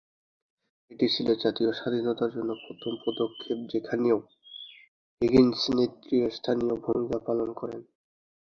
[0.91, 7.81] এটি ছিল জাতীয় স্বাধীনতার জন্য প্রথম পদক্ষেপ যেখানে ও’হিগিন্স নেতৃত্তস্থানীয় ভূমিকা পালন করেন।